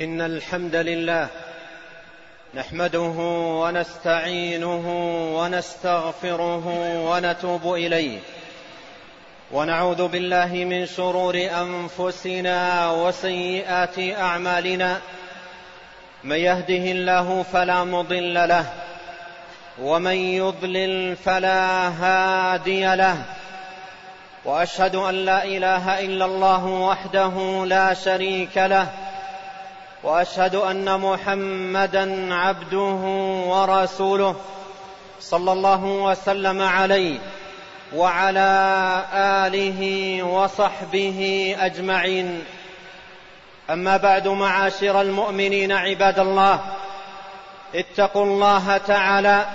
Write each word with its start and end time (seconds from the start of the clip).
إن 0.00 0.20
الحمد 0.20 0.76
لله 0.76 1.28
نحمده 2.54 3.14
ونستعينه 3.62 4.84
ونستغفره 5.38 6.66
ونتوب 7.10 7.74
إليه 7.74 8.18
ونعوذ 9.52 10.08
بالله 10.08 10.46
من 10.46 10.86
شرور 10.86 11.34
أنفسنا 11.36 12.90
وسيئات 12.90 13.98
أعمالنا 13.98 15.00
من 16.24 16.36
يهده 16.36 16.84
الله 16.92 17.42
فلا 17.52 17.84
مضل 17.84 18.34
له 18.34 18.66
ومن 19.82 20.16
يضلل 20.16 21.16
فلا 21.16 21.88
هادي 21.88 22.94
له 22.94 23.16
وأشهد 24.44 24.94
أن 24.94 25.14
لا 25.14 25.44
إله 25.44 26.00
إلا 26.00 26.24
الله 26.24 26.66
وحده 26.66 27.64
لا 27.66 27.94
شريك 27.94 28.56
له 28.58 28.88
وأشهد 30.06 30.54
أن 30.54 31.00
محمدا 31.00 32.34
عبده 32.34 33.00
ورسوله 33.46 34.36
صلى 35.20 35.52
الله 35.52 35.84
وسلم 35.84 36.62
عليه 36.62 37.18
وعلى 37.94 39.02
آله 39.14 40.22
وصحبه 40.22 41.54
أجمعين. 41.60 42.44
أما 43.70 43.96
بعد 43.96 44.28
معاشر 44.28 45.00
المؤمنين 45.00 45.72
عباد 45.72 46.18
الله 46.18 46.60
اتقوا 47.74 48.24
الله 48.24 48.76
تعالى 48.76 49.46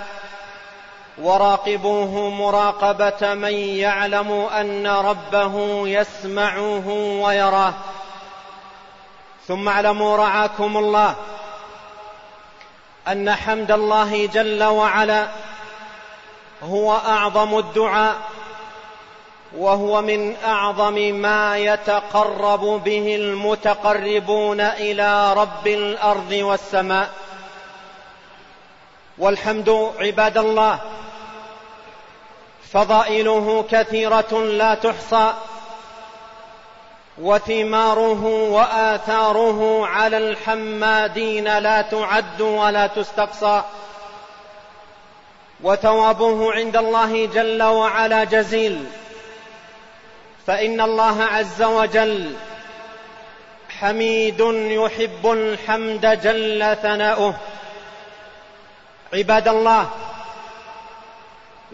وراقبوه 1.18 2.30
مراقبة 2.30 3.34
من 3.34 3.54
يعلم 3.54 4.32
أن 4.32 4.86
ربه 4.86 5.88
يسمعه 5.88 6.88
ويراه. 7.22 7.74
ثم 9.52 9.68
اعلموا 9.68 10.16
رعاكم 10.16 10.76
الله 10.76 11.14
أن 13.08 13.34
حمد 13.34 13.70
الله 13.70 14.26
جل 14.26 14.64
وعلا 14.64 15.28
هو 16.62 16.92
أعظم 16.92 17.58
الدعاء 17.58 18.16
وهو 19.56 20.02
من 20.02 20.36
أعظم 20.44 20.94
ما 20.94 21.58
يتقرب 21.58 22.60
به 22.84 23.16
المتقربون 23.16 24.60
إلى 24.60 25.34
رب 25.34 25.66
الأرض 25.66 26.32
والسماء. 26.32 27.10
والحمد 29.18 29.92
عباد 29.98 30.38
الله 30.38 30.78
فضائله 32.72 33.64
كثيرة 33.70 34.32
لا 34.32 34.74
تحصى 34.74 35.32
وثماره 37.18 38.24
وآثاره 38.26 39.86
على 39.86 40.16
الحمادين 40.16 41.58
لا 41.58 41.82
تعد 41.82 42.40
ولا 42.40 42.86
تستقصى. 42.86 43.62
وثوابه 45.62 46.52
عند 46.52 46.76
الله 46.76 47.26
جل 47.26 47.62
وعلا 47.62 48.24
جزيل. 48.24 48.84
فإن 50.46 50.80
الله 50.80 51.22
عز 51.22 51.62
وجل 51.62 52.36
حميد 53.80 54.40
يحب 54.70 55.32
الحمد 55.32 56.20
جل 56.22 56.76
ثناؤه. 56.82 57.34
عباد 59.14 59.48
الله 59.48 59.90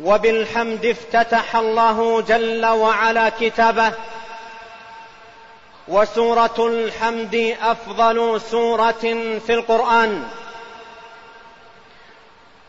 وبالحمد 0.02 0.86
افتتح 0.86 1.56
الله 1.56 2.20
جل 2.20 2.66
وعلا 2.66 3.28
كتابه 3.40 3.92
وسورة 5.88 6.54
الحمد 6.58 7.56
أفضل 7.62 8.40
سورة 8.40 9.16
في 9.46 9.54
القرآن. 9.54 10.24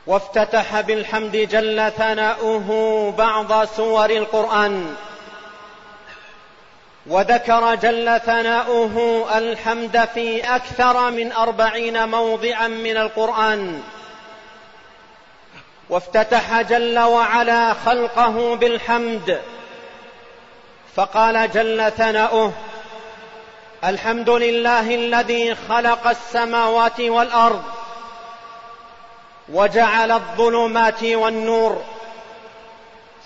وافتتح 0.08 0.81
بالحمد 0.81 1.36
جل 1.36 1.92
ثناؤه 1.97 3.12
بعض 3.18 3.66
سور 3.66 4.09
القرآن. 4.09 4.96
وذكر 7.08 7.75
جل 7.75 8.19
ثناؤه 8.25 9.25
الحمد 9.38 10.08
في 10.13 10.56
أكثر 10.56 11.12
من 11.12 11.31
أربعين 11.31 12.09
موضعا 12.09 12.68
من 12.68 12.97
القرآن. 12.97 13.84
وافتتح 15.90 16.62
جل 16.62 17.00
وعلا 17.00 17.74
خلقه 17.74 18.56
بالحمد. 18.56 19.41
فقال 20.96 21.52
جل 21.52 21.91
ثناؤه 21.91 22.53
الحمد 23.84 24.29
لله 24.29 24.95
الذي 24.95 25.56
خلق 25.56 26.07
السماوات 26.07 27.00
والأرض 27.00 27.63
وجعل 29.50 30.12
الظلمات 30.12 31.03
والنور 31.03 31.84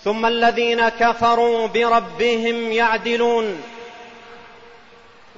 ثم 0.04 0.26
الذين 0.26 0.90
كفروا 0.90 1.68
بربهم 1.68 2.72
يعدلون 2.72 3.64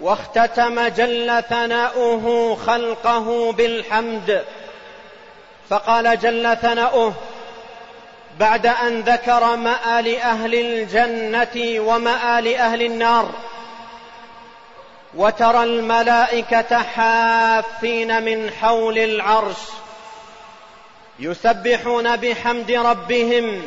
واختتم 0.01 0.87
جل 0.87 1.43
ثناؤه 1.49 2.55
خلقه 2.67 3.51
بالحمد 3.51 4.43
فقال 5.69 6.19
جل 6.19 6.57
ثناؤه 6.57 7.13
بعد 8.39 8.65
أن 8.65 9.01
ذكر 9.01 9.55
مآل 9.55 10.15
أهل 10.15 10.55
الجنة 10.55 11.79
ومآل 11.79 12.55
أهل 12.55 12.81
النار 12.81 13.29
وترى 15.15 15.63
الملائكة 15.63 16.83
حافين 16.83 18.23
من 18.23 18.51
حول 18.61 18.97
العرش 18.97 19.57
يسبحون 21.19 22.15
بحمد 22.15 22.71
ربهم 22.71 23.61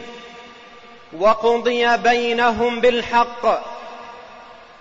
وقضي 1.18 1.96
بينهم 1.96 2.80
بالحق 2.80 3.62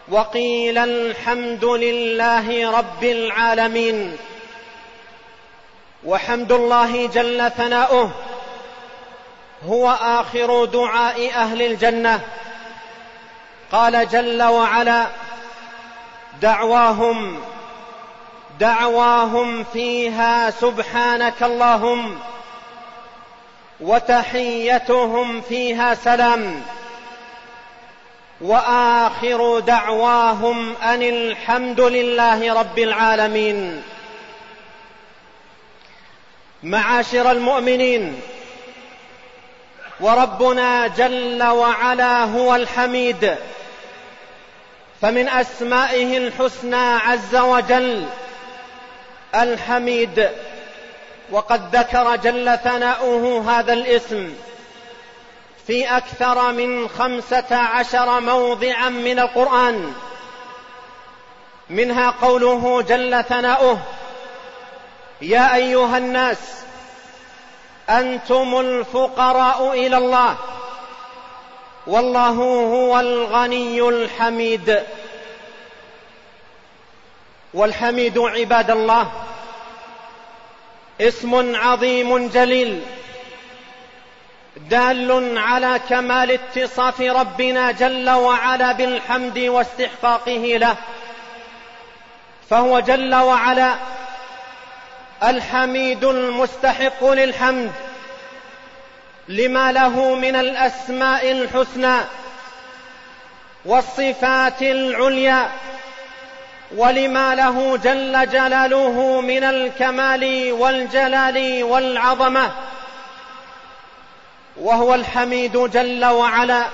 وقيل 0.07 0.77
الحمد 0.77 1.65
لله 1.65 2.71
رب 2.77 3.03
العالمين 3.03 4.17
وحمد 6.05 6.51
الله 6.51 7.07
جل 7.07 7.51
ثناؤه 7.57 8.11
هو 9.65 9.97
آخر 10.01 10.65
دعاء 10.65 11.31
أهل 11.33 11.61
الجنة. 11.61 12.19
قال 13.71 14.09
جل 14.09 14.43
وعلا 14.43 15.07
دعواهم 16.41 17.39
دعواهم 18.59 19.63
فيها 19.63 20.49
سبحانك 20.49 21.43
اللهم 21.43 22.19
وتحيتهم 23.79 25.41
فيها 25.41 25.93
سلام. 25.93 26.61
وآخر 28.41 29.59
دعواهم 29.59 30.75
أن 30.75 31.03
الحمد 31.03 31.81
لله 31.81 32.59
رب 32.59 32.79
العالمين. 32.79 33.83
معاشر 36.63 37.31
المؤمنين 37.31 38.21
وربنا 39.99 40.87
جل 40.87 41.43
وعلا 41.43 42.23
هو 42.23 42.55
الحميد. 42.55 43.35
فمن 45.01 45.29
أسمائه 45.29 46.17
الحسنى 46.17 46.95
عز 46.95 47.35
وجل 47.35 48.05
الحميد 49.35 50.29
وقد 51.31 51.75
ذكر 51.75 52.15
جل 52.15 52.57
ثناؤه 52.63 53.51
هذا 53.51 53.73
الاسم 53.73 54.33
في 55.67 55.97
أكثر 55.97 56.51
من 56.51 56.89
خمسة 56.89 57.55
عشر 57.55 58.19
موضعا 58.19 58.89
من 58.89 59.19
القرآن. 59.19 59.93
منها 61.69 62.09
قوله 62.09 62.81
جل 62.81 63.23
ثناؤه 63.23 63.79
يا 65.21 65.55
أيها 65.55 65.97
الناس 65.97 66.37
أنتم 67.89 68.59
الفقراء 68.59 69.73
إلى 69.73 69.97
الله. 69.97 70.37
والله 71.87 72.29
هو 72.29 72.99
الغني 72.99 73.81
الحميد. 73.81 74.83
والحميد 77.53 78.17
عباد 78.17 78.71
الله 78.71 79.11
اسم 81.01 81.55
عظيم 81.55 82.27
جليل 82.27 82.81
دال 84.57 85.37
على 85.37 85.79
كمال 85.89 86.31
اتصاف 86.31 87.01
ربنا 87.01 87.71
جل 87.71 88.09
وعلا 88.09 88.71
بالحمد 88.71 89.39
واستحقاقه 89.39 90.57
له. 90.57 90.75
فهو 92.49 92.79
جل 92.79 93.15
وعلا 93.15 93.75
الحميد 95.23 96.03
المستحق 96.03 97.03
للحمد. 97.03 97.71
لما 99.27 99.71
له 99.71 100.15
من 100.15 100.35
الأسماء 100.35 101.31
الحسنى 101.31 101.97
والصفات 103.65 104.61
العليا 104.61 105.49
ولما 106.75 107.35
له 107.35 107.77
جل 107.77 108.29
جلاله 108.29 109.21
من 109.21 109.43
الكمال 109.43 110.51
والجلال 110.51 111.63
والعظمة 111.63 112.51
وهو 114.57 114.95
الحميد 114.95 115.57
جل 115.57 116.05
وعلا 116.05 116.65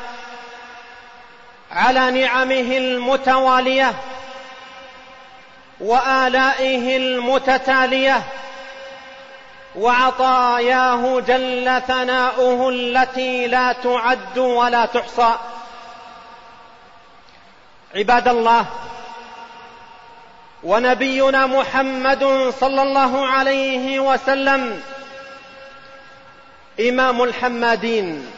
على 1.71 2.11
نعمه 2.11 2.77
المتوالية 2.77 3.93
وآلائه 5.79 6.97
المتتالية 6.97 8.23
وعطاياه 9.75 11.19
جل 11.19 11.81
ثناؤه 11.87 12.69
التي 12.69 13.47
لا 13.47 13.73
تعد 13.73 14.37
ولا 14.37 14.85
تحصى. 14.85 15.35
عباد 17.95 18.27
الله 18.27 18.65
ونبينا 20.63 21.45
محمد 21.45 22.53
صلى 22.59 22.81
الله 22.81 23.27
عليه 23.27 23.99
وسلم 23.99 24.81
إمام 26.79 27.23
الحمادين 27.23 28.31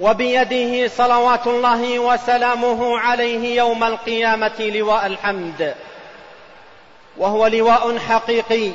وبيده 0.00 0.88
صلوات 0.88 1.46
الله 1.46 1.98
وسلامه 1.98 2.98
عليه 2.98 3.56
يوم 3.56 3.84
القيامة 3.84 4.60
لواء 4.74 5.06
الحمد 5.06 5.74
وهو 7.16 7.46
لواء 7.46 7.98
حقيقي. 7.98 8.72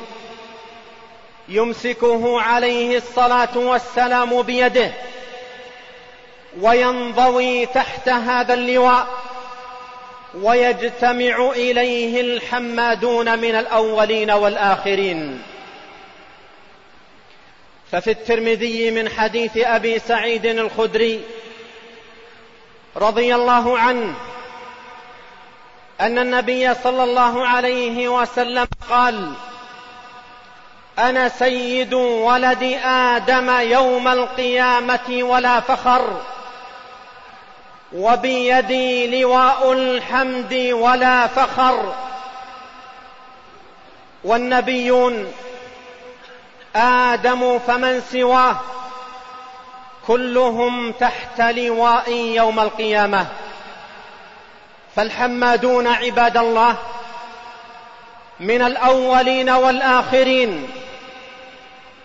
يمسكه 1.53 2.41
عليه 2.41 2.97
الصلاة 2.97 3.57
والسلام 3.57 4.41
بيده 4.41 4.91
وينضوي 6.61 7.65
تحت 7.65 8.09
هذا 8.09 8.53
اللواء 8.53 9.07
ويجتمع 10.41 11.51
إليه 11.55 12.21
الحمادون 12.21 13.39
من 13.39 13.55
الأولين 13.55 14.31
والآخرين. 14.31 15.41
ففي 17.91 18.11
الترمذي 18.11 18.91
من 18.91 19.09
حديث 19.09 19.57
أبي 19.57 19.99
سعيد 19.99 20.45
الخدري 20.45 21.21
رضي 22.95 23.35
الله 23.35 23.79
عنه 23.79 24.15
أن 26.01 26.19
النبي 26.19 26.73
صلى 26.73 27.03
الله 27.03 27.47
عليه 27.47 28.07
وسلم 28.09 28.67
قال 28.89 29.33
أنا 30.99 31.29
سيد 31.29 31.93
ولد 31.93 32.79
آدم 32.85 33.49
يوم 33.59 34.07
القيامة 34.07 35.19
ولا 35.21 35.59
فخر 35.59 36.21
وبيدي 37.93 39.21
لواء 39.21 39.73
الحمد 39.73 40.53
ولا 40.71 41.27
فخر. 41.27 41.93
والنبيون 44.23 45.33
آدم 46.75 47.59
فمن 47.59 48.01
سواه 48.11 48.55
كلهم 50.07 50.91
تحت 50.91 51.41
لواء 51.41 52.11
يوم 52.11 52.59
القيامة. 52.59 53.25
فالحمادون 54.95 55.87
عباد 55.87 56.37
الله 56.37 56.75
من 58.39 58.61
الأولين 58.61 59.49
والآخرين. 59.49 60.82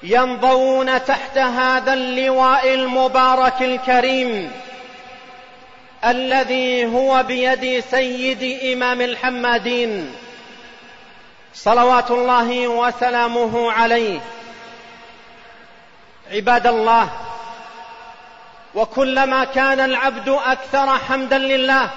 ينضون 0.02 1.04
تحت 1.04 1.38
هذا 1.38 1.92
اللواء 1.92 2.74
المبارك 2.74 3.62
الكريم 3.62 4.52
الذي 6.04 6.86
هو 6.86 7.22
بيد 7.22 7.84
سيد 7.90 8.72
إمام 8.72 9.00
الحمادين 9.00 10.14
صلوات 11.54 12.10
الله 12.10 12.68
وسلامه 12.68 13.72
عليه. 13.72 14.20
عباد 16.32 16.66
الله 16.66 17.08
وكلما 18.74 19.44
كان 19.44 19.80
العبد 19.80 20.28
أكثر 20.28 20.98
حمدا 20.98 21.38
لله 21.38 21.90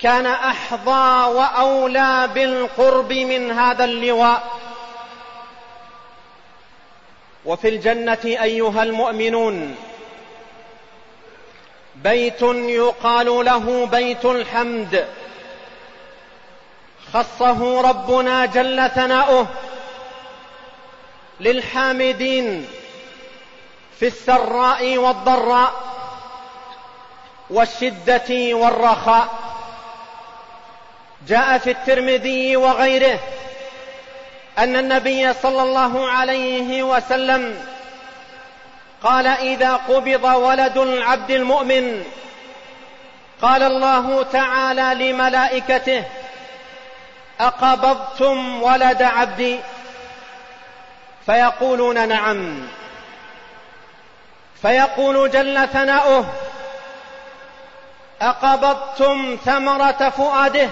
كان 0.00 0.26
أحظى 0.26 1.30
وأولى 1.34 2.28
بالقرب 2.34 3.12
من 3.12 3.50
هذا 3.52 3.84
اللواء. 3.84 4.57
وفي 7.44 7.68
الجنة 7.68 8.18
أيها 8.24 8.82
المؤمنون 8.82 9.76
بيت 11.94 12.42
يقال 12.42 13.26
له 13.26 13.86
بيت 13.86 14.24
الحمد. 14.24 15.08
خصه 17.12 17.80
ربنا 17.80 18.46
جل 18.46 18.90
ثناؤه 18.90 19.46
للحامدين 21.40 22.68
في 23.98 24.06
السراء 24.06 24.98
والضراء 24.98 25.72
والشدة 27.50 28.54
والرخاء. 28.54 29.28
جاء 31.28 31.58
في 31.58 31.70
الترمذي 31.70 32.56
وغيره 32.56 33.20
أن 34.58 34.76
النبي 34.76 35.32
صلى 35.32 35.62
الله 35.62 36.08
عليه 36.08 36.82
وسلم 36.82 37.64
قال 39.02 39.26
إذا 39.26 39.74
قبض 39.74 40.24
ولد 40.24 40.78
العبد 40.78 41.30
المؤمن 41.30 42.04
قال 43.42 43.62
الله 43.62 44.22
تعالى 44.22 45.10
لملائكته 45.10 46.04
أقبضتم 47.40 48.62
ولد 48.62 49.02
عبدي؟ 49.02 49.58
فيقولون 51.26 52.08
نعم. 52.08 52.68
فيقول 54.62 55.30
جل 55.30 55.68
ثناؤه 55.68 56.24
أقبضتم 58.22 59.38
ثمرة 59.44 60.12
فؤاده؟ 60.16 60.68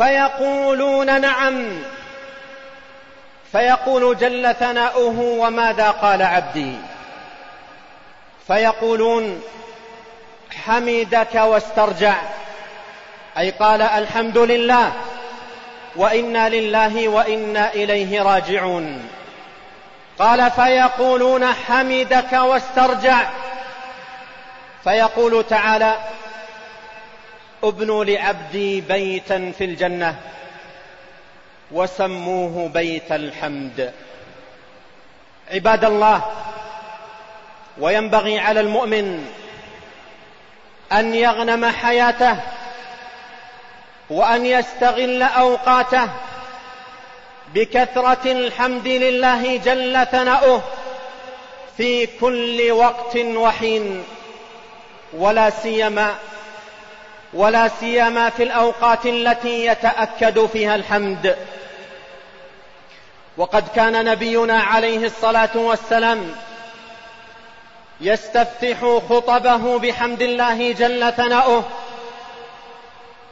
فيقولون 0.00 1.20
نعم. 1.20 1.82
فيقول 3.52 4.16
جل 4.18 4.54
ثناؤه 4.54 5.20
وماذا 5.20 5.90
قال 5.90 6.22
عبدي؟ 6.22 6.74
فيقولون 8.46 9.42
حمدك 10.66 11.34
واسترجع. 11.34 12.14
أي 13.38 13.50
قال 13.50 13.82
الحمد 13.82 14.38
لله 14.38 14.92
وإنا 15.96 16.48
لله 16.48 17.08
وإنا 17.08 17.72
إليه 17.72 18.22
راجعون. 18.22 19.08
قال 20.18 20.50
فيقولون 20.50 21.46
حمدك 21.46 22.32
واسترجع. 22.32 23.18
فيقول 24.84 25.44
تعالى 25.46 25.96
ابنوا 27.62 28.04
لعبدي 28.04 28.80
بيتا 28.80 29.52
في 29.58 29.64
الجنة 29.64 30.16
وسموه 31.72 32.68
بيت 32.68 33.12
الحمد. 33.12 33.92
عباد 35.50 35.84
الله 35.84 36.22
وينبغي 37.78 38.38
على 38.38 38.60
المؤمن 38.60 39.26
أن 40.92 41.14
يغنم 41.14 41.66
حياته 41.66 42.36
وأن 44.10 44.46
يستغل 44.46 45.22
أوقاته 45.22 46.08
بكثرة 47.54 48.32
الحمد 48.32 48.86
لله 48.86 49.56
جل 49.56 50.06
ثناؤه 50.06 50.62
في 51.76 52.06
كل 52.06 52.70
وقت 52.70 53.16
وحين 53.16 54.04
ولا 55.12 55.50
سيما 55.50 56.14
ولا 57.32 57.68
سيما 57.80 58.30
في 58.30 58.42
الأوقات 58.42 59.06
التي 59.06 59.66
يتأكد 59.66 60.46
فيها 60.46 60.76
الحمد. 60.76 61.36
وقد 63.36 63.68
كان 63.74 64.04
نبينا 64.04 64.62
عليه 64.62 65.06
الصلاة 65.06 65.50
والسلام 65.54 66.34
يستفتح 68.00 69.00
خطبه 69.08 69.78
بحمد 69.78 70.22
الله 70.22 70.72
جل 70.72 71.12
ثناؤه 71.12 71.64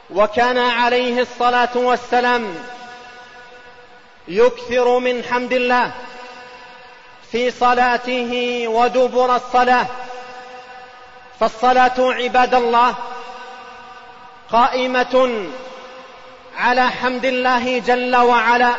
وكان 0.09 0.57
عليه 0.57 1.21
الصلاة 1.21 1.69
والسلام 1.75 2.55
يكثر 4.27 4.99
من 4.99 5.23
حمد 5.23 5.53
الله 5.53 5.91
في 7.31 7.51
صلاته 7.51 8.63
ودبر 8.67 9.35
الصلاة. 9.35 9.85
فالصلاة 11.39 11.93
عباد 11.99 12.55
الله 12.55 12.95
قائمة 14.51 15.45
على 16.57 16.89
حمد 16.89 17.25
الله 17.25 17.79
جل 17.79 18.15
وعلا 18.15 18.73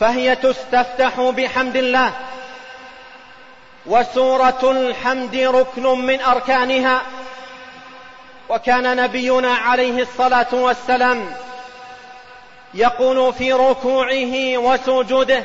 فهي 0.00 0.36
تستفتح 0.36 1.20
بحمد 1.20 1.76
الله. 1.76 2.12
وسورة 3.86 4.70
الحمد 4.70 5.36
ركن 5.36 5.82
من 5.82 6.20
أركانها 6.20 7.02
وكان 8.48 8.96
نبينا 8.96 9.54
عليه 9.54 10.02
الصلاة 10.02 10.46
والسلام 10.52 11.36
يقول 12.74 13.32
في 13.34 13.52
ركوعه 13.52 14.58
وسجوده 14.58 15.44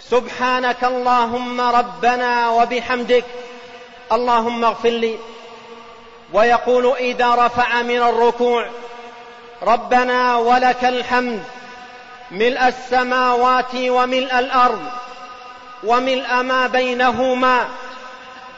سبحانك 0.00 0.84
اللهم 0.84 1.60
ربنا 1.60 2.50
وبحمدك 2.50 3.24
اللهم 4.12 4.64
اغفر 4.64 4.88
لي. 4.88 5.18
ويقول 6.32 6.96
إذا 6.96 7.34
رفع 7.34 7.82
من 7.82 8.02
الركوع 8.02 8.66
ربنا 9.62 10.36
ولك 10.36 10.84
الحمد 10.84 11.42
ملء 12.30 12.68
السماوات 12.68 13.74
وملء 13.74 14.38
الأرض 14.38 14.82
وملء 15.84 16.42
ما 16.42 16.66
بينهما 16.66 17.68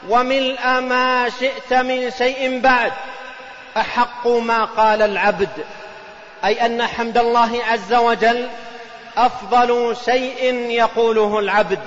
وملء 0.09 0.79
ما 0.79 1.29
شئت 1.29 1.73
من 1.73 2.11
شيء 2.11 2.59
بعد. 2.59 2.93
أحق 3.77 4.27
ما 4.27 4.65
قال 4.65 5.01
العبد 5.01 5.49
أي 6.45 6.65
أن 6.65 6.87
حمد 6.87 7.17
الله 7.17 7.63
عز 7.63 7.93
وجل 7.93 8.47
أفضل 9.17 9.97
شيء 10.05 10.53
يقوله 10.55 11.39
العبد. 11.39 11.79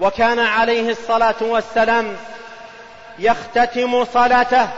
وكان 0.00 0.38
عليه 0.38 0.90
الصلاة 0.90 1.34
والسلام 1.40 2.16
يختتم 3.18 4.04
صلاته 4.04 4.68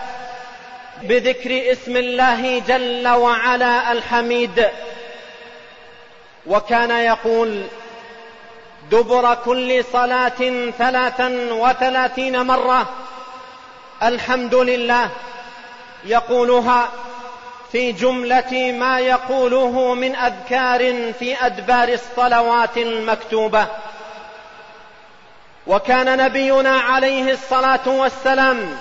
بذكر 1.03 1.73
اسم 1.73 1.97
الله 1.97 2.59
جل 2.69 3.09
وعلا 3.09 3.93
الحميد. 3.93 4.69
وكان 6.47 6.91
يقول 6.91 7.62
دبر 8.91 9.35
كل 9.35 9.85
صلاة 9.93 10.71
ثلاثا 10.79 11.49
وثلاثين 11.50 12.43
مرة. 12.43 12.88
الحمد 14.03 14.55
لله. 14.55 15.11
يقولها 16.05 16.88
في 17.73 17.93
جملة 17.93 18.73
ما 18.73 19.00
يقوله 19.00 19.95
من 19.95 20.17
أذكار 20.17 21.12
في 21.12 21.47
أدبار 21.47 21.88
الصلوات 21.88 22.76
المكتوبة. 22.76 23.67
وكان 25.66 26.18
نبينا 26.18 26.80
عليه 26.80 27.33
الصلاة 27.33 27.88
والسلام 27.88 28.76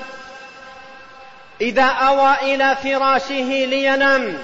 إذا 1.61 1.85
أوى 1.85 2.35
إلى 2.41 2.75
فراشه 2.83 3.65
لينام. 3.65 4.37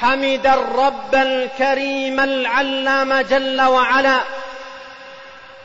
حمد 0.00 0.46
الرب 0.46 1.14
الكريم 1.14 2.20
العلام 2.20 3.20
جل 3.20 3.62
وعلا. 3.62 4.20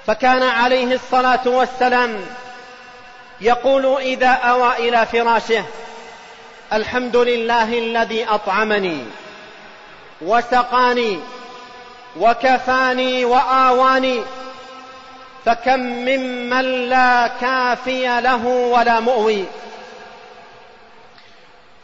فكان 0.08 0.44
عليه 0.44 0.96
الصلاة 0.96 1.48
والسلام 1.48 2.26
يقول 3.42 4.02
إذا 4.02 4.30
أوى 4.30 4.90
إلى 4.90 5.06
فراشه 5.06 5.64
الحمد 6.74 7.16
لله 7.16 7.80
الذي 7.80 8.26
أطعمني 8.26 9.04
وسقاني 10.22 11.20
وكفاني 12.20 13.26
وآواني 13.26 14.22
فكم 15.48 15.80
ممن 15.80 16.90
لا 16.90 17.28
كافي 17.42 18.22
له 18.22 18.46
ولا 18.46 19.00
مؤوي. 19.00 19.46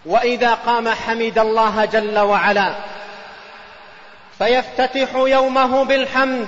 وإذا 0.05 0.53
قام 0.53 0.89
حمد 0.89 1.39
الله 1.39 1.85
جل 1.85 2.19
وعلا 2.19 2.75
فيفتتح 4.37 5.15
يومه 5.15 5.83
بالحمد 5.83 6.47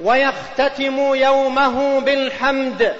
ويختتم 0.00 1.14
يومه 1.14 2.00
بالحمد 2.00 2.94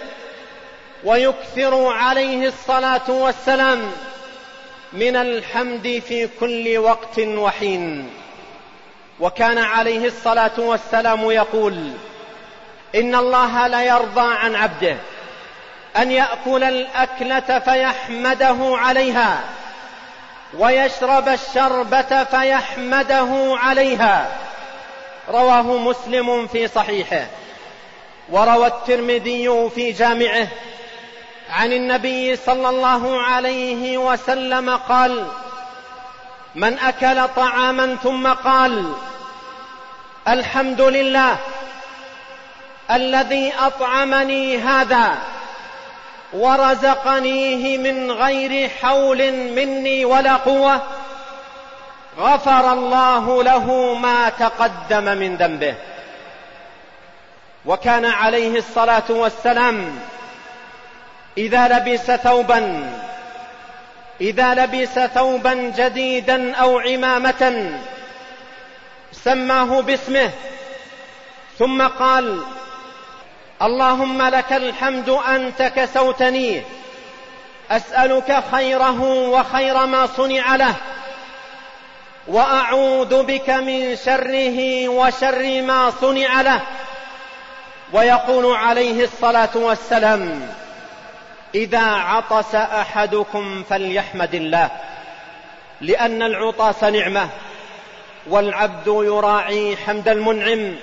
ويكثر 1.04 1.86
عليه 1.86 2.48
الصلاة 2.48 3.10
والسلام 3.10 3.92
من 4.92 5.16
الحمد 5.16 6.02
في 6.08 6.28
كل 6.40 6.78
وقت 6.78 7.18
وحين. 7.18 8.10
وكان 9.20 9.58
عليه 9.58 10.06
الصلاة 10.06 10.60
والسلام 10.60 11.30
يقول 11.30 11.92
إن 12.95 13.14
الله 13.14 13.66
ليرضى 13.66 14.35
عن 14.35 14.54
عبده 14.54 14.97
أن 15.97 16.12
يأكل 16.12 16.64
الأكلة 16.64 17.59
فيحمده 17.59 18.57
عليها 18.61 19.40
ويشرب 20.59 21.28
الشربة 21.28 22.25
فيحمده 22.25 23.57
عليها. 23.62 24.28
رواه 25.28 25.62
مسلم 25.62 26.47
في 26.47 26.68
صحيحه 26.68 27.26
وروى 28.28 28.66
الترمذي 28.66 29.71
في 29.75 29.92
جامعه 29.92 30.49
عن 31.50 31.73
النبي 31.73 32.37
صلى 32.37 32.68
الله 32.68 33.23
عليه 33.23 33.99
وسلم 33.99 34.71
قال 34.71 35.26
من 36.54 36.78
أكل 36.78 37.28
طعاما 37.37 37.97
ثم 38.02 38.26
قال 38.26 38.92
الحمد 40.28 40.80
لله 40.80 41.37
الذي 42.90 43.52
أطعمني 43.59 44.59
هذا 44.59 45.18
ورزقنيه 46.33 47.78
من 47.78 48.11
غير 48.11 48.68
حول 48.68 49.33
مني 49.33 50.04
ولا 50.04 50.37
قوة 50.37 50.83
غفر 52.18 52.73
الله 52.73 53.42
له 53.42 53.95
ما 53.95 54.28
تقدم 54.28 55.04
من 55.04 55.37
ذنبه. 55.37 55.75
وكان 57.66 58.04
عليه 58.04 58.59
الصلاة 58.59 59.02
والسلام 59.09 59.99
إذا 61.38 61.68
لبس 61.68 62.11
ثوبا 62.11 62.90
إذا 64.21 64.54
لبس 64.54 64.99
ثوبا 64.99 65.54
جديدا 65.54 66.54
أو 66.54 66.78
عمامة 66.78 67.73
سماه 69.12 69.80
باسمه 69.80 70.30
ثم 71.59 71.87
قال 71.87 72.42
اللهم 73.62 74.22
لك 74.22 74.52
الحمد 74.52 75.08
أنت 75.08 75.62
كسوتني. 75.62 76.62
أسألك 77.70 78.42
خيره 78.52 79.02
وخير 79.02 79.86
ما 79.86 80.06
صنع 80.06 80.56
له. 80.56 80.74
وأعوذ 82.28 83.22
بك 83.22 83.50
من 83.50 83.96
شره 83.96 84.88
وشر 84.88 85.62
ما 85.62 85.90
صنع 86.00 86.40
له. 86.40 86.60
ويقول 87.92 88.56
عليه 88.56 89.04
الصلاة 89.04 89.54
والسلام 89.54 90.48
إذا 91.54 91.84
عطس 91.84 92.54
أحدكم 92.54 93.62
فليحمد 93.70 94.34
الله 94.34 94.70
لأن 95.80 96.22
العطاس 96.22 96.84
نعمة 96.84 97.28
والعبد 98.26 98.86
يراعي 98.86 99.76
حمد 99.76 100.08
المنعم. 100.08 100.76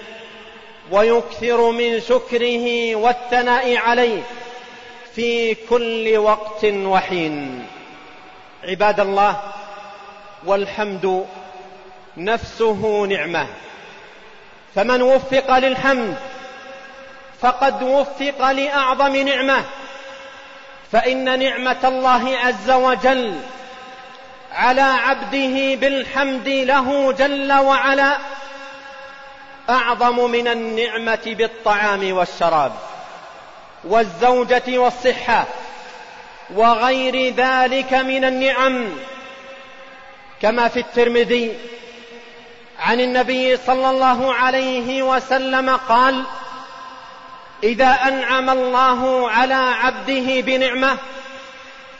ويكثر 0.92 1.72
من 1.72 2.02
شكره 2.02 2.96
والثناء 2.96 3.78
عليه 3.78 4.22
في 5.16 5.56
كل 5.56 6.18
وقت 6.18 6.66
وحين. 6.66 7.66
عباد 8.64 9.00
الله 9.00 9.40
والحمد 10.46 11.26
نفسه 12.18 13.06
نعمة. 13.10 13.48
فمن 14.76 15.02
وفق 15.02 15.58
للحمد 15.58 16.16
فقد 17.42 17.84
وفق 17.84 18.52
لأعظم 18.52 19.16
نعمة. 19.16 19.64
فإن 20.92 21.40
نعمة 21.40 21.78
الله 21.84 22.38
عز 22.38 22.72
وجل 22.72 23.40
على 24.52 24.82
عبده 24.82 25.76
بالحمد 25.76 26.48
له 26.48 27.12
جل 27.12 27.54
وعلا 27.54 28.18
أعظم 29.70 30.32
من 30.32 30.48
النعمة 30.48 31.20
بالطعام 31.26 32.14
والشراب 32.14 32.72
والزوجة 33.84 34.78
والصحة 34.78 35.46
وغير 36.56 37.34
ذلك 37.34 37.94
من 37.94 38.26
النعم 38.26 38.90
كما 40.42 40.68
في 40.68 40.80
الترمذي 40.80 41.58
عن 42.80 43.00
النبي 43.00 43.58
صلى 43.58 43.90
الله 43.90 44.34
عليه 44.34 45.04
وسلم 45.04 45.70
قال 45.70 46.24
إذا 47.64 47.90
أنعم 48.08 48.50
الله 48.50 49.32
على 49.32 49.54
عبده 49.54 50.42
بنعمة 50.42 50.98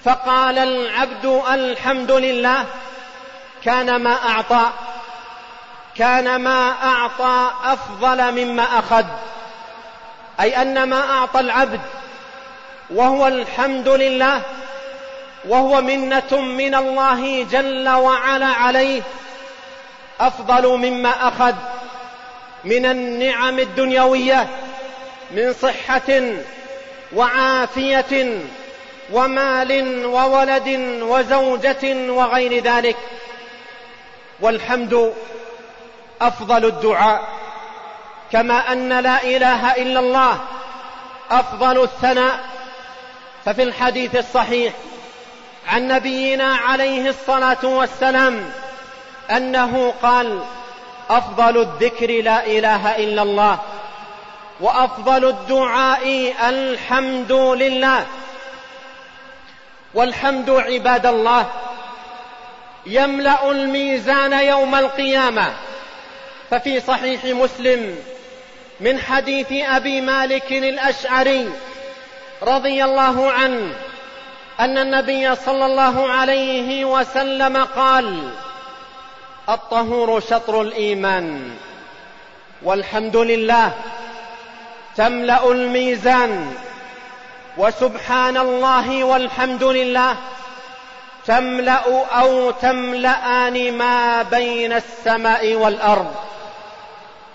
فقال 0.04 0.58
العبد 0.58 1.26
الحمد 1.52 2.12
لله 2.12 2.66
كان 3.64 4.04
ما 4.04 4.14
أعطى 4.30 4.72
كان 5.98 6.36
ما 6.36 6.72
أعطى 6.84 7.52
أفضل 7.64 8.32
مما 8.32 8.64
أخذ 8.80 9.06
أي 10.40 10.62
أن 10.62 10.84
ما 10.84 11.12
أعطى 11.12 11.40
العبد 11.40 11.82
وهو 12.90 13.28
الحمد 13.28 13.88
لله 13.88 14.42
وهو 15.48 15.82
منة 15.82 16.32
من 16.32 16.76
الله 16.76 17.44
جل 17.44 17.90
وعلا 17.90 18.46
عليه 18.46 19.02
أفضل 20.20 20.68
مما 20.68 21.28
أخذ 21.28 21.54
من 22.64 22.86
النعم 22.86 23.60
الدنيوية 23.60 24.48
من 25.32 25.54
صحة 25.54 26.22
وعافية 27.14 28.40
ومال 29.12 30.06
وولد 30.06 30.68
وزوجة 31.02 32.12
وغير 32.12 32.64
ذلك. 32.64 32.96
والحمد 34.40 35.14
أفضل 36.22 36.66
الدعاء 36.66 37.24
كما 38.32 38.72
أن 38.72 38.90
لا 38.90 39.24
إله 39.24 39.76
إلا 39.76 40.00
الله 40.00 40.40
أفضل 41.32 41.84
الثناء. 41.84 42.40
ففي 43.46 43.64
الحديث 43.64 44.16
الصحيح 44.16 44.74
عن 45.68 45.88
نبينا 45.88 46.56
عليه 46.56 47.10
الصلاة 47.10 47.64
والسلام 47.64 48.52
أنه 49.32 49.94
قال 50.04 50.40
أفضل 51.10 51.58
الذكر 51.62 52.22
لا 52.22 52.46
إله 52.46 52.96
إلا 52.96 53.22
الله 53.22 53.60
وأفضل 54.60 55.26
الدعاء 55.26 56.34
الحمد 56.50 57.32
لله. 57.32 58.06
والحمد 59.94 60.50
عباد 60.50 61.06
الله 61.06 61.46
يملأ 62.86 63.52
الميزان 63.52 64.34
يوم 64.34 64.76
القيامة. 64.76 65.54
ففي 66.52 66.80
صحيح 66.80 67.26
مسلم 67.26 67.96
من 68.80 69.00
حديث 69.00 69.48
أبي 69.52 70.02
مالك 70.02 70.52
الأشعري 70.52 71.50
رضي 72.44 72.84
الله 72.84 73.32
عنه 73.32 73.74
أن 74.60 74.78
النبي 74.78 75.36
صلى 75.36 75.66
الله 75.66 76.12
عليه 76.12 76.86
وسلم 76.86 77.58
قال 77.58 78.30
الطهور 79.50 80.20
شطر 80.20 80.62
الإيمان 80.62 81.52
والحمد 82.64 83.18
لله 83.18 83.74
تملأ 84.96 85.52
الميزان 85.52 86.54
وسبحان 87.58 88.38
الله 88.38 89.04
والحمد 89.04 89.64
لله 89.64 90.16
تملأ 91.28 92.06
أو 92.22 92.52
تملأان 92.52 93.78
ما 93.78 94.24
بين 94.24 94.74
السماء 94.74 95.54
والأرض. 95.54 96.16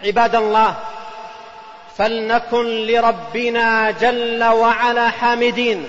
عباد 0.05 0.37
الله 0.37 0.75
فلنكن 1.99 2.87
لربنا 2.87 3.91
جل 3.91 4.45
وعلا 4.45 5.11
حامدين. 5.11 5.89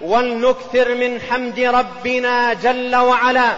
ولنكثر 0.00 0.94
من 0.94 1.20
حمد 1.30 1.60
ربنا 1.60 2.54
جل 2.54 2.96
وعلا 2.96 3.52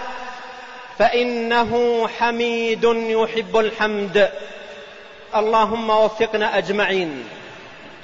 فإنه 0.98 2.08
حميد 2.18 2.84
يحب 2.84 3.56
الحمد. 3.56 4.30
اللهم 5.36 5.90
وفقنا 5.90 6.58
أجمعين. 6.58 7.24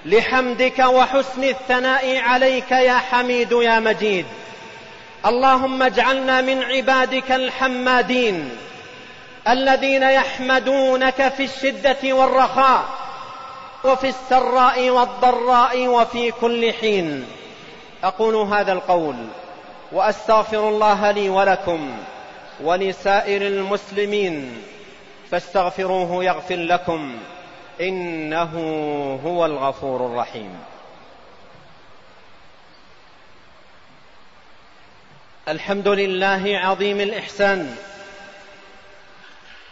لحمدك 0.05 0.79
وحسن 0.79 1.45
الثناء 1.45 2.19
عليك 2.19 2.71
يا 2.71 2.99
حميد 2.99 3.53
يا 3.53 3.81
مجيد. 3.81 4.27
اللهم 5.27 5.83
اجعلنا 5.83 6.41
من 6.41 6.63
عبادك 6.63 7.33
الحمادين. 7.33 8.51
الذين 9.49 10.03
يحمدونك 10.03 11.29
في 11.29 11.45
الشدة 11.45 12.13
والرخاء 12.13 12.85
وفي 13.85 14.09
السراء 14.09 14.91
والضراء 14.91 15.89
وفي 15.89 16.31
كل 16.31 16.73
حين. 16.73 17.27
أقول 18.05 18.35
هذا 18.35 18.73
القول 18.73 19.17
وأستغفر 19.93 20.69
الله 20.69 21.11
لي 21.11 21.29
ولكم 21.29 21.99
ولسائر 22.61 23.43
المسلمين. 23.43 24.63
فاستغفروه 25.31 26.25
يغفر 26.25 26.57
لكم. 26.57 27.19
إنه 27.81 28.53
هو 29.27 29.47
الغفور 29.47 30.07
الرحيم. 30.07 30.59
الحمد 35.49 35.89
لله 35.89 36.61
عظيم 36.65 37.01
الإحسان. 37.01 37.77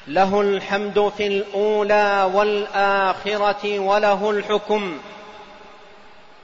له 0.09 0.41
الحمد 0.41 1.13
في 1.17 1.27
الأولى 1.27 2.31
والآخرة 2.35 3.79
وله 3.79 4.31
الحكم. 4.31 4.99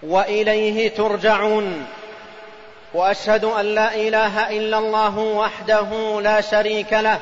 وإليه 0.02 0.88
ترجعون. 0.88 1.86
وأشهد 2.94 3.44
أن 3.44 3.66
لا 3.66 3.94
إله 3.94 4.50
إلا 4.50 4.78
الله 4.78 5.18
وحده 5.18 6.20
لا 6.20 6.40
شريك 6.40 6.92
له. 6.92 7.18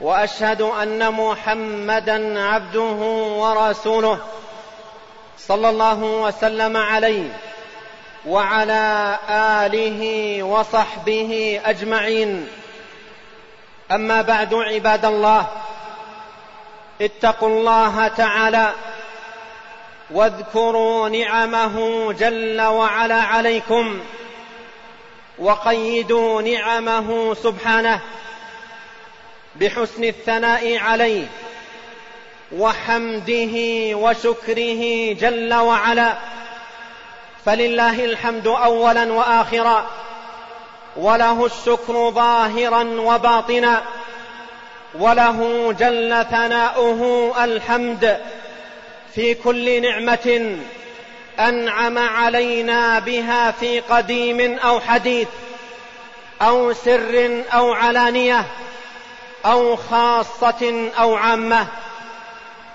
وأشهد 0.00 0.62
أن 0.62 1.12
محمدا 1.12 2.42
عبده 2.42 2.96
ورسوله 3.38 4.18
صلى 5.38 5.70
الله 5.70 6.02
وسلم 6.04 6.76
عليه 6.76 7.28
وعلى 8.26 9.18
آله 9.28 10.42
وصحبه 10.42 11.60
أجمعين. 11.64 12.48
أما 13.92 14.22
بعد 14.22 14.54
عباد 14.54 15.04
الله 15.04 15.46
اتقوا 17.00 17.48
الله 17.48 18.08
تعالى 18.08 18.72
واذكروا 20.10 21.08
نعمه 21.08 22.12
جل 22.12 22.60
وعلا 22.60 23.22
عليكم 23.22 24.00
وقيدوا 25.38 26.42
نعمه 26.42 27.34
سبحانه 27.34 28.00
بحسن 29.56 30.04
الثناء 30.04 30.78
عليه 30.78 31.26
وحمده 32.52 33.56
وشكره 33.96 35.12
جل 35.12 35.54
وعلا. 35.54 36.14
فلله 37.44 38.04
الحمد 38.04 38.46
اولا 38.46 39.12
واخرا. 39.12 39.86
وله 40.96 41.46
الشكر 41.46 42.10
ظاهرا 42.10 42.82
وباطنا 42.82 43.82
وله 44.94 45.72
جل 45.78 46.24
ثناؤه 46.30 47.32
الحمد. 47.44 48.20
في 49.14 49.34
كل 49.34 49.82
نعمة 49.82 50.56
أنعم 51.40 51.98
علينا 51.98 52.98
بها 52.98 53.50
في 53.50 53.80
قديم 53.80 54.58
أو 54.58 54.80
حديث 54.80 55.28
أو 56.42 56.72
سر 56.72 57.42
أو 57.52 57.72
علانية 57.72 58.44
أو 59.46 59.76
خاصة 59.76 60.90
أو 60.98 61.14
عامة. 61.14 61.66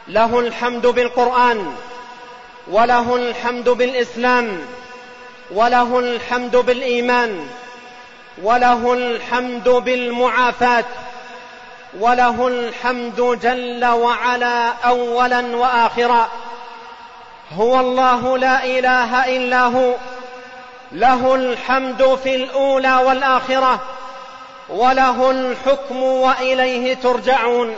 له 0.08 0.40
الحمد 0.40 0.88
بالقرآن 0.88 1.76
وله 2.72 3.16
الحمد 3.16 3.70
بالإسلام 3.70 4.60
وله 5.52 6.00
الحمد 6.00 6.56
بالإيمان. 6.56 7.48
وله 8.44 8.94
الحمد 8.94 9.70
بالمعافاة 9.70 10.86
وله 12.00 12.48
الحمد 12.48 13.40
جل 13.42 13.86
وعلا 13.86 14.70
أولا 14.86 15.56
وآخرا. 15.56 16.28
هو 17.58 17.80
الله 17.80 18.38
لا 18.38 18.66
إله 18.66 19.36
إلا 19.36 19.62
هو 19.62 19.96
له 20.92 21.36
الحمد 21.36 22.20
في 22.24 22.36
الأولى 22.36 22.96
والآخرة 22.96 23.80
وله 24.70 25.32
الحكم 25.32 26.04
وإليه 26.04 26.94
ترجعون. 26.94 27.76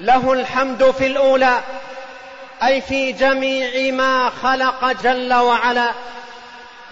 له 0.00 0.32
الحمد 0.32 0.90
في 0.90 1.06
الأولى 1.06 1.60
أي 2.62 2.80
في 2.80 3.12
جميع 3.12 3.92
ما 3.92 4.30
خلق 4.42 4.92
جل 5.02 5.34
وعلا. 5.34 5.90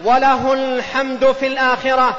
وله 0.04 0.52
الحمد 0.52 1.32
في 1.32 1.46
الآخرة 1.46 2.16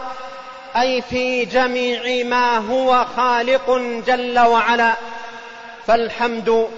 أي 0.77 1.01
في 1.01 1.45
جميع 1.45 2.23
ما 2.23 2.57
هو 2.57 3.05
خالق 3.15 3.71
جل 4.07 4.39
وعلا 4.39 4.93
فالحمد 5.87 6.69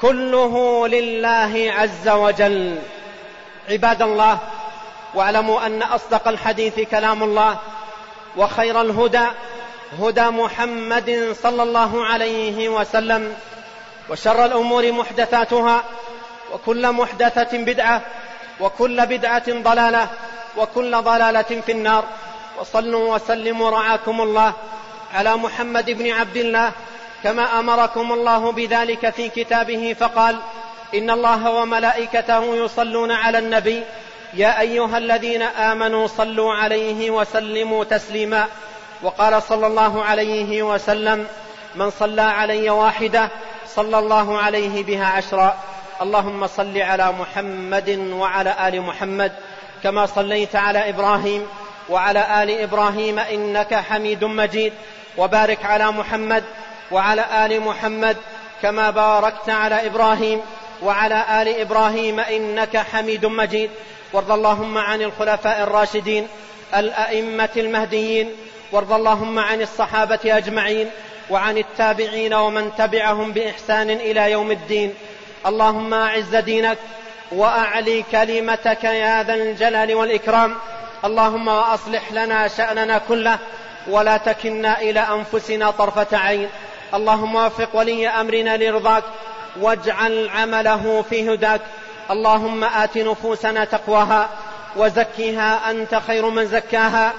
كله 0.00 0.88
لله 0.88 1.72
عز 1.76 2.08
وجل. 2.08 2.78
عباد 3.70 4.02
الله 4.02 4.38
واعلموا 5.14 5.66
أن 5.66 5.82
أصدق 5.82 6.28
الحديث 6.28 6.80
كلام 6.80 7.22
الله 7.22 7.58
وخير 8.36 8.80
الهدى 8.80 9.26
هدى 10.00 10.24
محمد 10.24 11.36
صلى 11.42 11.62
الله 11.62 12.06
عليه 12.06 12.68
وسلم 12.68 13.36
وشر 14.10 14.44
الأمور 14.44 14.92
محدثاتها 14.92 15.84
وكل 16.52 16.92
محدثة 16.92 17.58
بدعة 17.58 18.02
وكل 18.60 19.06
بدعة 19.06 19.52
ضلالة 19.52 20.08
وكل 20.56 21.02
ضلالة 21.02 21.60
في 21.66 21.72
النار. 21.72 22.04
وصلوا 22.60 23.14
وسلموا 23.14 23.70
رعاكم 23.70 24.20
الله 24.20 24.52
على 25.14 25.36
محمد 25.36 25.90
بن 25.90 26.10
عبد 26.10 26.36
الله 26.36 26.72
كما 27.24 27.58
أمركم 27.58 28.12
الله 28.12 28.52
بذلك 28.52 29.10
في 29.10 29.28
كتابه 29.28 29.96
فقال 30.00 30.38
إن 30.94 31.10
الله 31.10 31.50
وملائكته 31.50 32.56
يصلون 32.56 33.10
على 33.10 33.38
النبي 33.38 33.82
يا 34.34 34.60
أيها 34.60 34.98
الذين 34.98 35.42
آمنوا 35.42 36.06
صلوا 36.06 36.54
عليه 36.54 37.10
وسلموا 37.10 37.84
تسليما. 37.84 38.46
وقال 39.02 39.42
صلى 39.42 39.66
الله 39.66 40.04
عليه 40.04 40.62
وسلم 40.62 41.26
من 41.74 41.90
صلى 41.90 42.22
علي 42.22 42.70
واحدة 42.70 43.28
صلى 43.66 43.98
الله 43.98 44.38
عليه 44.38 44.84
بها 44.84 45.06
عشرا. 45.06 45.56
اللهم 46.02 46.46
صل 46.46 46.78
على 46.78 47.12
محمد 47.12 47.98
وعلى 48.12 48.68
آل 48.68 48.82
محمد 48.82 49.32
كما 49.82 50.06
صليت 50.06 50.56
على 50.56 50.88
إبراهيم 50.88 51.46
وعلى 51.88 52.42
آل 52.42 52.60
إبراهيم 52.60 53.18
إنك 53.18 53.74
حميد 53.74 54.24
مجيد. 54.24 54.72
وبارك 55.18 55.64
على 55.64 55.92
محمد 55.92 56.44
وعلى 56.90 57.46
آل 57.46 57.60
محمد 57.60 58.16
كما 58.62 58.90
باركت 58.90 59.50
على 59.50 59.86
إبراهيم 59.86 60.40
وعلى 60.82 61.24
آل 61.42 61.60
إبراهيم 61.60 62.20
إنك 62.20 62.76
حميد 62.76 63.26
مجيد. 63.26 63.70
وارض 64.12 64.32
اللهم 64.32 64.78
عن 64.78 65.02
الخلفاء 65.02 65.62
الراشدين 65.62 66.28
الأئمة 66.74 67.48
المهديين 67.56 68.30
وارض 68.72 68.92
اللهم 68.92 69.38
عن 69.38 69.62
الصحابة 69.62 70.18
أجمعين 70.24 70.90
وعن 71.30 71.58
التابعين 71.58 72.34
ومن 72.34 72.70
تبعهم 72.78 73.32
بإحسان 73.32 73.90
إلى 73.90 74.30
يوم 74.30 74.50
الدين. 74.50 74.94
اللهم 75.46 75.94
أعز 75.94 76.36
دينك 76.36 76.78
وأعلي 77.32 78.04
كلمتك 78.12 78.84
يا 78.84 79.22
ذا 79.22 79.34
الجلال 79.34 79.94
والإكرام. 79.94 80.54
اللهم 81.04 81.48
وأصلح 81.48 82.12
لنا 82.12 82.48
شأننا 82.48 83.00
كله 83.08 83.38
ولا 83.88 84.16
تكلنا 84.16 84.80
إلى 84.80 85.00
أنفسنا 85.00 85.70
طرفة 85.70 86.18
عين. 86.18 86.48
اللهم 86.94 87.36
وفق 87.36 87.68
ولي 87.72 88.08
أمرنا 88.08 88.56
لرضاك 88.56 89.04
واجعل 89.60 90.28
عمله 90.28 91.04
في 91.10 91.34
هداك. 91.34 91.60
اللهم 92.10 92.64
آت 92.64 92.98
نفوسنا 92.98 93.64
تقواها 93.64 94.28
وزكها 94.76 95.70
أنت 95.70 96.00
خير 96.06 96.28
من 96.28 96.46
زكاها. 96.46 97.12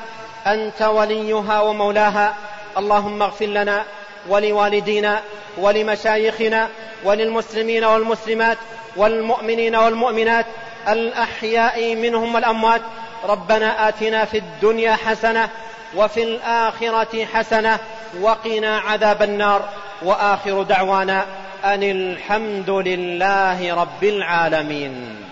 أنت 0.47 0.81
وليها 0.81 1.61
ومولاها. 1.61 2.35
اللهم 2.77 3.21
اغفر 3.21 3.45
لنا 3.45 3.83
ولوالدينا 4.29 5.21
ولمشايخنا 5.57 6.69
وللمسلمين 7.03 7.83
والمسلمات 7.83 8.57
والمؤمنين 8.95 9.75
والمؤمنات 9.75 10.45
الأحياء 10.87 11.95
منهم 11.95 12.35
والأموات 12.35 12.81
ربنا 13.23 13.89
آتنا 13.89 14.25
في 14.25 14.37
الدنيا 14.37 14.95
حسنة 14.95 15.49
وفي 15.95 16.23
الآخرة 16.23 17.25
حسنة 17.25 17.79
وقنا 18.21 18.79
عذاب 18.79 19.21
النار 19.21 19.69
وآخر 20.01 20.63
دعوانا 20.63 21.25
أن 21.63 21.83
الحمد 21.83 22.69
لله 22.69 23.73
رب 23.73 24.03
العالمين. 24.03 25.23